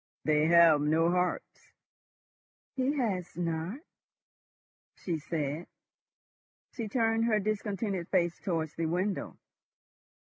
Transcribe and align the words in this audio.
"They 0.25 0.47
have 0.47 0.81
no 0.81 1.11
hearts." 1.11 1.73
"He 2.73 2.97
has 2.97 3.37
not," 3.37 3.81
she 4.95 5.19
said. 5.19 5.67
She 6.71 6.87
turned 6.87 7.25
her 7.25 7.39
discontented 7.39 8.09
face 8.09 8.39
towards 8.39 8.73
the 8.73 8.87
window. 8.87 9.37